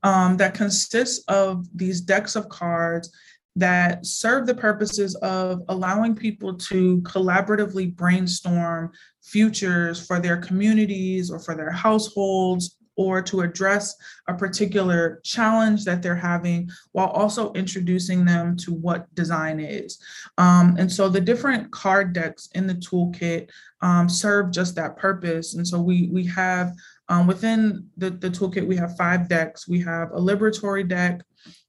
[0.03, 3.11] um, that consists of these decks of cards
[3.55, 8.91] that serve the purposes of allowing people to collaboratively brainstorm
[9.23, 13.95] futures for their communities or for their households or to address
[14.27, 19.99] a particular challenge that they're having while also introducing them to what design is.
[20.37, 23.49] Um, and so the different card decks in the toolkit
[23.81, 25.53] um, serve just that purpose.
[25.53, 26.73] And so we, we have
[27.09, 29.67] um, within the, the toolkit, we have five decks.
[29.67, 31.21] We have a liberatory deck,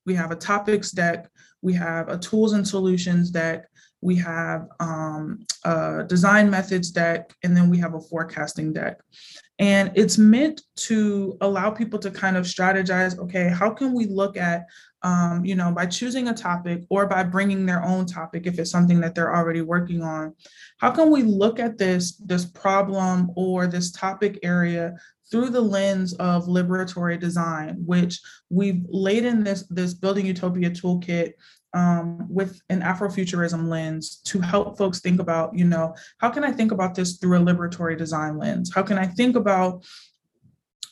[0.05, 1.29] we have a topics deck,
[1.63, 3.67] we have a tools and solutions deck,
[4.01, 8.99] we have um, a design methods deck, and then we have a forecasting deck.
[9.59, 14.37] And it's meant to allow people to kind of strategize okay, how can we look
[14.37, 14.67] at,
[15.03, 18.71] um, you know, by choosing a topic or by bringing their own topic if it's
[18.71, 20.35] something that they're already working on,
[20.79, 24.95] how can we look at this, this problem or this topic area
[25.31, 31.33] through the lens of liberatory design, which we've laid in this, this Building Utopia toolkit
[31.75, 36.53] um, with an Afrofuturism lens to help folks think about, you know, how can I
[36.53, 38.73] think about this through a liberatory design lens?
[38.75, 39.85] How can I think about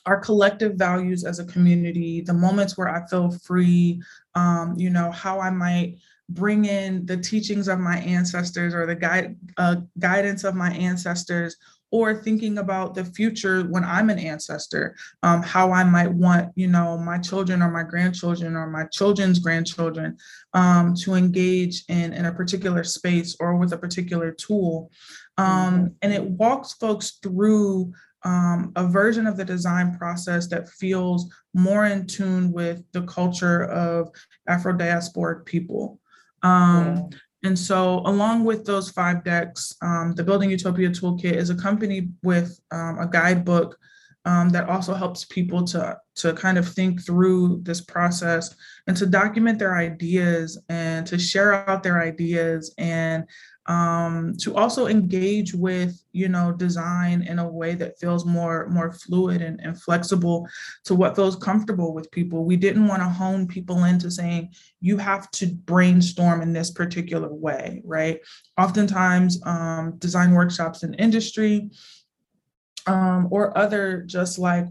[0.05, 4.01] our collective values as a community, the moments where I feel free,
[4.35, 5.97] um, you know, how I might
[6.29, 11.57] bring in the teachings of my ancestors or the guide, uh, guidance of my ancestors
[12.03, 16.67] or thinking about the future when I'm an ancestor, um, how I might want, you
[16.67, 20.17] know, my children or my grandchildren or my children's grandchildren
[20.55, 24.91] um, to engage in, in a particular space or with a particular tool.
[25.39, 25.87] Um, mm-hmm.
[26.03, 31.87] and it walks folks through um, a version of the design process that feels more
[31.87, 34.11] in tune with the culture of
[34.49, 36.01] Afro diasporic people.
[36.43, 37.11] Um.
[37.47, 42.59] And so, along with those five decks, um, the Building Utopia Toolkit is accompanied with
[42.73, 43.79] um, a guidebook
[44.27, 48.55] um, that also helps people to, to kind of think through this process
[48.89, 53.25] and to document their ideas and to share out their ideas and
[53.67, 58.93] um, to also engage with you know design in a way that feels more more
[58.93, 60.47] fluid and, and flexible
[60.85, 62.45] to what feels comfortable with people.
[62.45, 67.33] We didn't want to hone people into saying you have to brainstorm in this particular
[67.33, 68.21] way right?
[68.57, 71.71] Oftentimes um, design workshops in industry
[72.87, 74.67] um, or other just like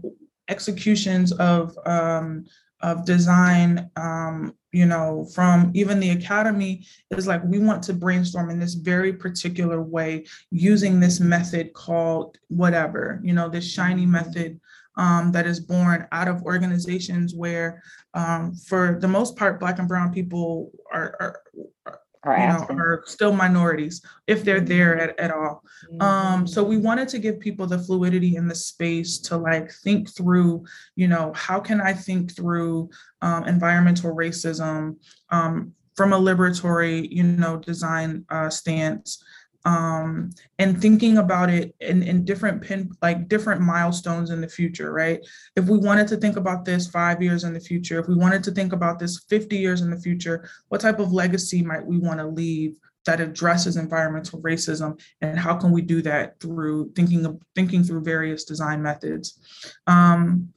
[0.48, 2.44] executions of um,
[2.80, 8.50] of design um, you know, from even the academy is like, we want to brainstorm
[8.50, 14.12] in this very particular way using this method called whatever, you know, this shiny mm-hmm.
[14.12, 14.60] method
[14.98, 19.88] um, that is born out of organizations where, um, for the most part, Black and
[19.88, 21.40] Brown people are,
[21.86, 25.10] are, are, you know, are still minorities if they're there mm-hmm.
[25.10, 25.62] at, at all.
[26.00, 30.14] Um, so we wanted to give people the fluidity and the space to like think
[30.14, 30.64] through,
[30.96, 32.90] you know, how can I think through
[33.22, 34.96] um, environmental racism
[35.30, 39.22] um, from a liberatory, you know, design uh, stance
[39.66, 44.92] um, and thinking about it in, in different pin like different milestones in the future
[44.92, 45.20] right?
[45.56, 48.42] If we wanted to think about this five years in the future if we wanted
[48.44, 51.98] to think about this 50 years in the future what type of legacy might we
[51.98, 57.24] want to leave that addresses environmental racism and how can we do that through thinking
[57.26, 59.38] of thinking through various design methods?
[59.86, 60.52] Um,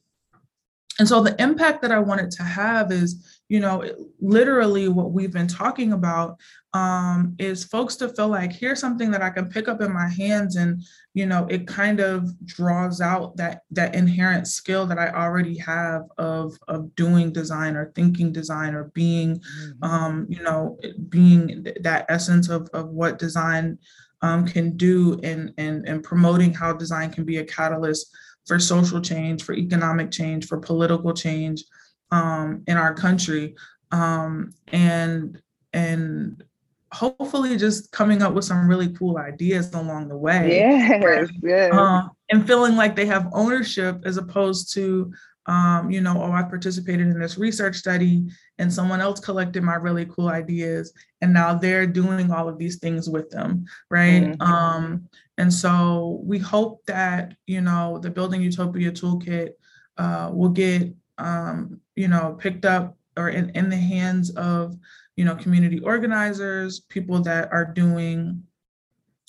[1.00, 3.84] and so the impact that I wanted to have is, you know,
[4.22, 6.38] literally what we've been talking about
[6.76, 10.08] um, is folks to feel like here's something that I can pick up in my
[10.08, 10.84] hands and,
[11.16, 16.04] you know, it kind of draws out that that inherent skill that I already have
[16.20, 19.84] of of doing design or thinking design or being, mm-hmm.
[19.84, 20.78] um, you know,
[21.10, 23.80] being that essence of of what design
[24.22, 29.02] um, can do and and and promoting how design can be a catalyst for social
[29.02, 31.64] change, for economic change, for political change
[32.12, 33.56] um, in our country,
[33.92, 35.42] um, and
[35.74, 36.44] and
[36.92, 40.58] hopefully just coming up with some really cool ideas along the way.
[40.58, 41.74] Yes, yes.
[41.74, 45.12] Um, and feeling like they have ownership as opposed to
[45.50, 48.28] um, you know, oh, I participated in this research study
[48.60, 52.78] and someone else collected my really cool ideas and now they're doing all of these
[52.78, 54.26] things with them, right?
[54.26, 54.42] Mm-hmm.
[54.44, 59.54] Um, and so we hope that, you know, the Building Utopia Toolkit
[59.98, 64.76] uh, will get, um, you know, picked up or in, in the hands of,
[65.16, 68.42] you know, community organizers, people that are doing,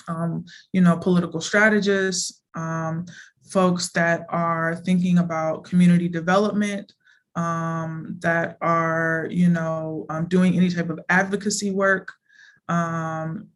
[0.08, 3.06] um, you know, political strategists, um,
[3.44, 6.92] folks that are thinking about community development,
[7.34, 12.12] um, that are, you know, um, doing any type of advocacy work,
[12.68, 13.48] um,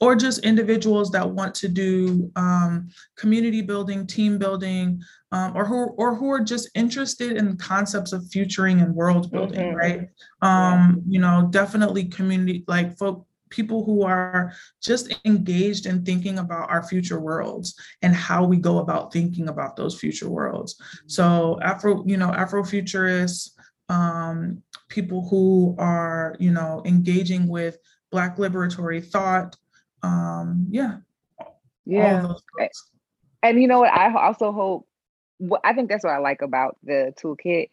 [0.00, 5.00] or just individuals that want to do um, community building, team building,
[5.32, 9.60] um, or who or who are just interested in concepts of futuring and world building,
[9.60, 9.76] mm-hmm.
[9.76, 10.08] right?
[10.42, 16.70] Um, you know, definitely community like folk people who are just engaged in thinking about
[16.70, 20.80] our future worlds and how we go about thinking about those future worlds.
[21.06, 23.50] So Afro, you know, Afrofuturists,
[23.88, 27.76] um, people who are, you know, engaging with
[28.10, 29.56] Black liberatory thought.
[30.02, 30.98] Um, yeah.
[31.84, 32.34] Yeah.
[33.42, 33.92] And you know what?
[33.92, 34.86] I also hope,
[35.64, 37.70] I think that's what I like about the toolkit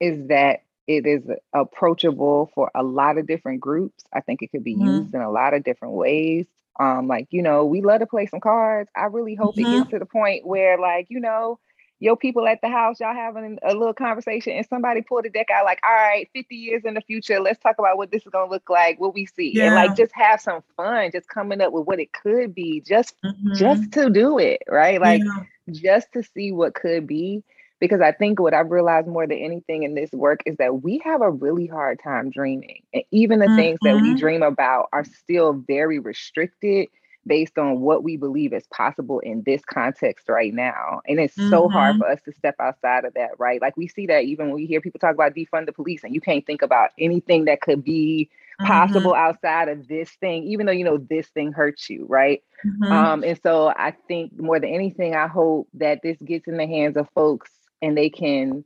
[0.00, 4.04] is that it is approachable for a lot of different groups.
[4.12, 4.86] I think it could be mm-hmm.
[4.86, 6.46] used in a lot of different ways.
[6.78, 8.90] Um, like, you know, we love to play some cards.
[8.94, 9.72] I really hope mm-hmm.
[9.72, 11.58] it gets to the point where, like, you know,
[11.98, 15.50] your people at the house, y'all having a little conversation, and somebody pulled a deck
[15.50, 18.28] out, like, all right, 50 years in the future, let's talk about what this is
[18.28, 19.52] gonna look like, what we see.
[19.54, 19.66] Yeah.
[19.66, 23.14] And like just have some fun, just coming up with what it could be, just
[23.24, 23.54] mm-hmm.
[23.54, 25.00] just to do it, right?
[25.00, 25.44] Like yeah.
[25.70, 27.42] just to see what could be
[27.80, 31.00] because I think what I've realized more than anything in this work is that we
[31.04, 32.82] have a really hard time dreaming.
[32.94, 33.56] And even the mm-hmm.
[33.56, 34.16] things that we mm-hmm.
[34.16, 36.88] dream about are still very restricted
[37.26, 41.00] based on what we believe is possible in this context right now.
[41.06, 41.50] And it's mm-hmm.
[41.50, 42.02] so hard mm-hmm.
[42.02, 43.60] for us to step outside of that, right?
[43.60, 46.14] Like we see that even when we hear people talk about defund the police and
[46.14, 49.28] you can't think about anything that could be possible mm-hmm.
[49.28, 52.42] outside of this thing, even though you know this thing hurts you, right?
[52.64, 52.92] Mm-hmm.
[52.92, 56.66] Um, and so I think more than anything, I hope that this gets in the
[56.66, 57.50] hands of folks
[57.82, 58.64] and they can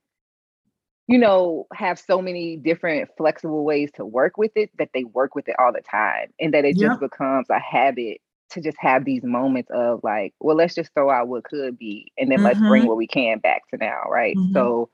[1.10, 5.34] you know have so many different flexible ways to work with it that they work
[5.34, 6.88] with it all the time and that it yeah.
[6.88, 8.20] just becomes a habit
[8.50, 12.12] to just have these moments of like well let's just throw out what could be
[12.18, 12.46] and then mm-hmm.
[12.46, 12.88] let's bring mm-hmm.
[12.88, 14.52] what we can back to now right mm-hmm.
[14.52, 14.88] so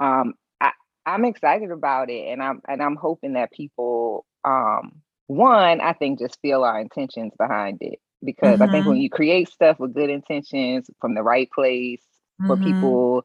[0.00, 0.70] um i
[1.06, 4.92] i'm excited about it and i'm and i'm hoping that people um
[5.26, 8.62] one i think just feel our intentions behind it because mm-hmm.
[8.62, 9.02] i think when mm-hmm.
[9.02, 12.02] you create stuff with good intentions from the right place
[12.46, 12.64] for mm-hmm.
[12.64, 13.24] people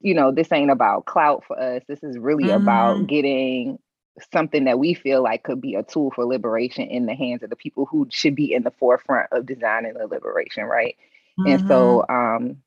[0.00, 1.82] you know, this ain't about clout for us.
[1.88, 3.78] This is really about getting
[4.32, 7.50] something that we feel like could be a tool for liberation in the hands of
[7.50, 10.96] the people who should be in the forefront of designing the liberation, right?
[11.38, 11.52] Mm-hmm.
[11.52, 12.62] And so um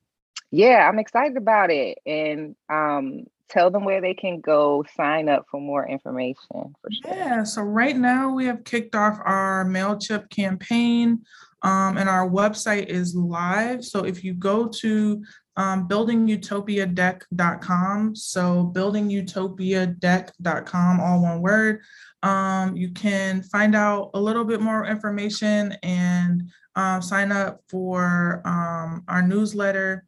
[0.52, 1.99] yeah, I'm excited about it.
[2.06, 7.14] And um tell them where they can go sign up for more information for sure.
[7.14, 11.22] Yeah, so right now we have kicked off our MailChimp campaign
[11.64, 13.84] um, and our website is live.
[13.84, 15.24] So if you go to
[15.58, 21.82] um, buildingutopiadeck.com, so buildingutopiadeck.com, all one word,
[22.24, 28.41] um, you can find out a little bit more information and uh, sign up for
[28.45, 30.06] um, our newsletter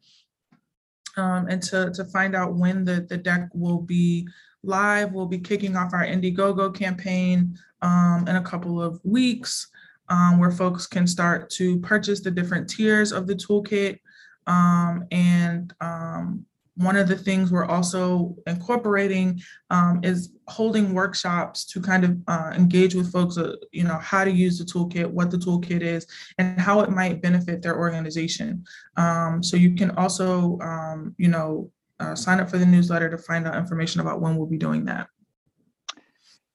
[1.16, 4.26] um, and to, to find out when the, the deck will be
[4.62, 5.12] live.
[5.12, 9.68] We'll be kicking off our Indiegogo campaign um, in a couple of weeks
[10.38, 13.98] where folks can start to purchase the different tiers of the toolkit.
[14.46, 19.40] Um, and um, one of the things we're also incorporating
[19.70, 24.24] um, is holding workshops to kind of uh, engage with folks, uh, you know, how
[24.24, 26.06] to use the toolkit, what the toolkit is,
[26.38, 28.64] and how it might benefit their organization.
[28.96, 31.70] Um, so you can also, um, you know,
[32.00, 34.84] uh, sign up for the newsletter to find out information about when we'll be doing
[34.86, 35.06] that.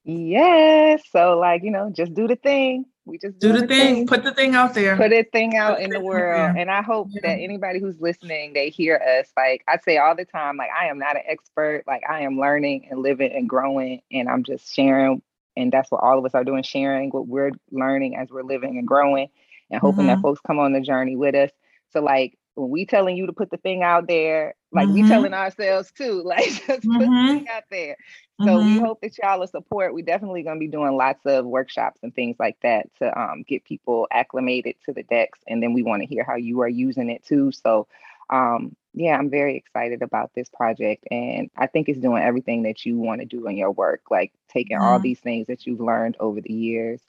[0.03, 1.03] Yes.
[1.11, 2.85] So like, you know, just do the thing.
[3.09, 3.95] We just do, the, the thing.
[3.95, 4.07] thing.
[4.07, 4.95] Put the thing out there.
[4.95, 6.55] Put the thing out put in the world.
[6.57, 7.21] And I hope yeah.
[7.23, 9.31] that anybody who's listening, they hear us.
[9.35, 11.83] Like I say all the time, like I am not an expert.
[11.87, 14.01] Like I am learning and living and growing.
[14.11, 15.21] And I'm just sharing.
[15.57, 18.77] And that's what all of us are doing, sharing what we're learning as we're living
[18.77, 19.27] and growing
[19.69, 20.07] and hoping mm-hmm.
[20.07, 21.51] that folks come on the journey with us.
[21.91, 25.01] So like when we telling you to put the thing out there, like mm-hmm.
[25.01, 26.91] we telling ourselves too, like just mm-hmm.
[26.91, 27.37] put the mm-hmm.
[27.37, 27.95] thing out there.
[28.41, 28.73] So mm-hmm.
[28.73, 29.93] we hope that y'all will support.
[29.93, 33.63] We're definitely gonna be doing lots of workshops and things like that to um, get
[33.63, 37.09] people acclimated to the decks, and then we want to hear how you are using
[37.09, 37.51] it too.
[37.51, 37.87] So
[38.29, 42.85] um, yeah, I'm very excited about this project, and I think it's doing everything that
[42.85, 45.03] you want to do in your work, like taking all mm-hmm.
[45.03, 47.01] these things that you've learned over the years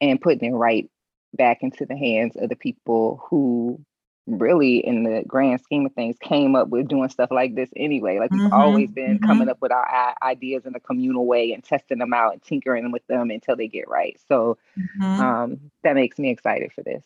[0.00, 0.90] and putting it right
[1.34, 3.80] back into the hands of the people who
[4.26, 8.18] really in the grand scheme of things came up with doing stuff like this anyway
[8.18, 9.26] like we've mm-hmm, always been mm-hmm.
[9.26, 12.92] coming up with our ideas in a communal way and testing them out and tinkering
[12.92, 15.20] with them until they get right so mm-hmm.
[15.20, 17.04] um, that makes me excited for this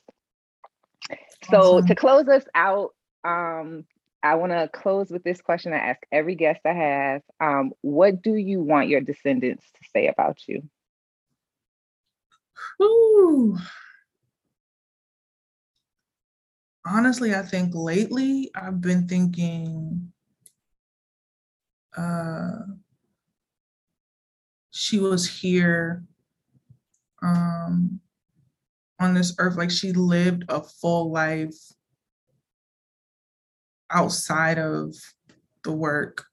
[1.51, 1.87] so awesome.
[1.87, 2.95] to close us out
[3.25, 3.85] um,
[4.23, 8.23] i want to close with this question i ask every guest i have um, what
[8.23, 10.63] do you want your descendants to say about you
[12.83, 13.57] Ooh
[16.87, 20.13] honestly, I think lately I've been thinking
[21.97, 22.59] uh,
[24.71, 26.05] she was here
[27.23, 28.01] um,
[29.01, 31.57] on this earth, like she lived a full life
[33.91, 34.95] outside of
[35.63, 36.25] the work.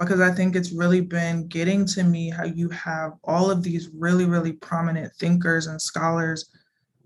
[0.00, 3.90] Because I think it's really been getting to me how you have all of these
[3.94, 6.50] really, really prominent thinkers and scholars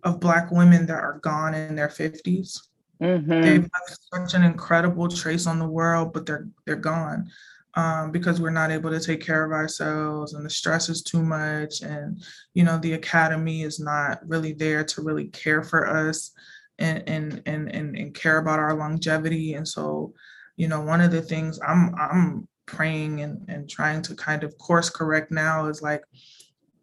[0.05, 2.68] of Black women that are gone in their 50s.
[3.01, 3.43] Mm-hmm.
[3.43, 7.31] They've left such an incredible trace on the world, but they're they're gone
[7.75, 11.23] um, because we're not able to take care of ourselves, and the stress is too
[11.23, 12.23] much, and
[12.55, 16.33] you know the academy is not really there to really care for us
[16.79, 19.55] and and and and, and care about our longevity.
[19.55, 20.13] And so,
[20.57, 24.59] you know, one of the things I'm I'm praying and, and trying to kind of
[24.59, 26.03] course correct now is like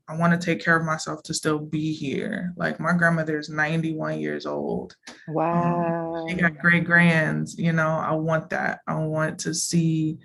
[0.08, 2.54] I want to take care of myself to still be here.
[2.58, 4.96] Like my grandmother is 91 years old.
[5.28, 6.16] Wow.
[6.16, 8.82] Um, she got great grands, you know, I want that.
[8.88, 10.20] I want to see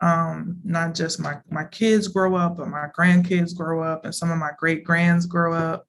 [0.00, 4.30] um, not just my, my kids grow up, but my grandkids grow up and some
[4.30, 5.86] of my great grands grow up.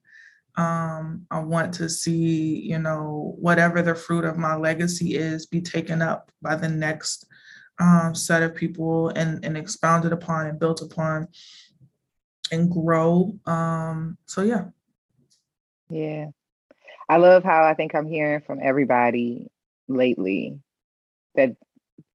[0.58, 5.62] Um, I want to see, you know, whatever the fruit of my legacy is be
[5.62, 7.28] taken up by the next
[7.80, 11.28] um, set of people and, and expounded upon and built upon
[12.56, 13.38] and grow.
[13.46, 14.66] Um, so yeah.
[15.90, 16.28] Yeah.
[17.08, 19.52] I love how I think I'm hearing from everybody
[19.88, 20.60] lately
[21.36, 21.56] that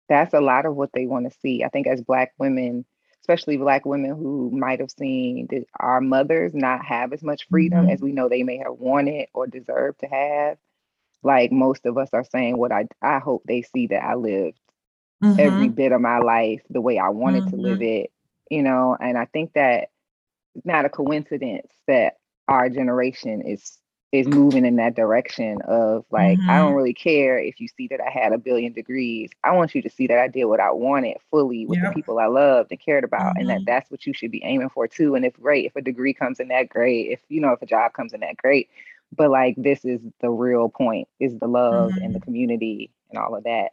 [0.08, 1.62] that's a lot of what they want to see.
[1.62, 2.84] I think as black women,
[3.20, 5.46] especially black women who might have seen
[5.78, 7.90] our mothers not have as much freedom mm-hmm.
[7.90, 10.58] as we know they may have wanted or deserved to have.
[11.22, 14.58] Like most of us are saying what I I hope they see that I lived
[15.22, 15.38] mm-hmm.
[15.38, 17.56] every bit of my life the way I wanted mm-hmm.
[17.56, 18.10] to live it,
[18.50, 19.90] you know, and I think that
[20.64, 22.14] not a coincidence that
[22.48, 23.78] our generation is
[24.12, 26.50] is moving in that direction of like mm-hmm.
[26.50, 29.30] I don't really care if you see that I had a billion degrees.
[29.44, 32.18] I want you to see that I did what I wanted fully with the people
[32.18, 33.40] I loved and cared about, mm-hmm.
[33.40, 33.64] and that mm-hmm.
[33.66, 35.14] that's what you should be aiming for too.
[35.14, 37.66] And if great, if a degree comes in that great, if you know if a
[37.66, 38.68] job comes in that great,
[39.16, 42.02] but like this is the real point is the love mm-hmm.
[42.02, 42.24] and the mm-hmm.
[42.24, 43.70] community and all of that.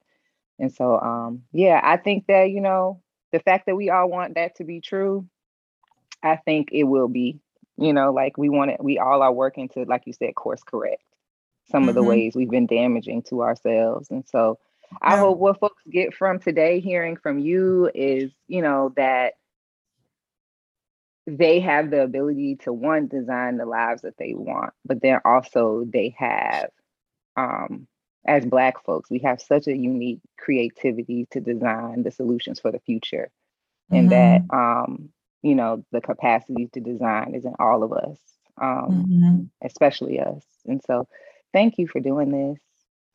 [0.60, 3.02] And so um yeah, I think that you know
[3.32, 5.28] the fact that we all want that to be true
[6.24, 7.39] I think it will be.
[7.80, 10.63] You know, like we want it, we all are working to, like you said, course
[10.63, 11.03] correct
[11.70, 11.89] some mm-hmm.
[11.89, 12.09] of the mm-hmm.
[12.09, 14.09] ways we've been damaging to ourselves.
[14.09, 14.57] And so
[15.01, 15.20] I yeah.
[15.20, 19.34] hope what folks get from today, hearing from you, is, you know, that
[21.28, 25.84] they have the ability to one design the lives that they want, but then also
[25.86, 26.70] they have,
[27.36, 27.86] um,
[28.26, 32.80] as Black folks, we have such a unique creativity to design the solutions for the
[32.80, 33.30] future,
[33.91, 34.47] and mm-hmm.
[34.47, 35.09] that um,
[35.48, 38.18] you know the capacity to design is in all of us,
[38.62, 39.43] um, mm-hmm.
[39.66, 40.43] especially us.
[40.66, 41.08] And so,
[41.54, 42.60] thank you for doing this.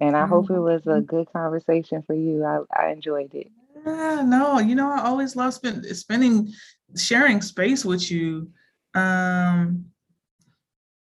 [0.00, 2.42] And I hope it was a good conversation for you.
[2.42, 3.52] I, I enjoyed it.
[3.86, 6.52] Yeah, no, you know, I always love spend, spending,
[6.96, 8.50] sharing space with you.
[8.94, 9.84] Um,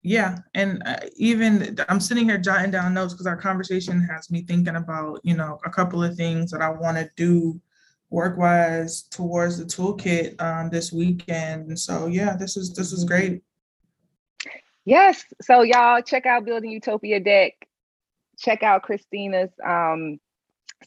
[0.04, 4.44] yeah, and uh, even I'm sitting here jotting down notes because our conversation has me
[4.44, 7.60] thinking about, you know, a couple of things that I want to do
[8.16, 11.78] work-wise towards the toolkit um, this weekend.
[11.78, 13.44] So, yeah, this is this is great.
[14.86, 15.26] Yes.
[15.42, 17.54] So y'all check out Building Utopia Deck.
[18.40, 20.20] Check out Christina's um,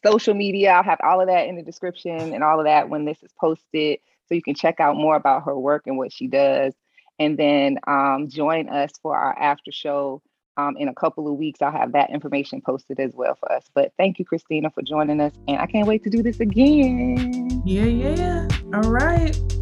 [0.05, 0.71] social media.
[0.73, 3.33] I'll have all of that in the description and all of that when this is
[3.39, 3.99] posted.
[4.27, 6.75] So you can check out more about her work and what she does.
[7.19, 10.23] And then um, join us for our after show
[10.59, 11.63] um, in a couple of weeks.
[11.63, 13.65] I'll have that information posted as well for us.
[13.73, 15.33] But thank you, Christina, for joining us.
[15.47, 17.63] And I can't wait to do this again.
[17.65, 18.49] Yeah, yeah.
[18.75, 19.58] All right.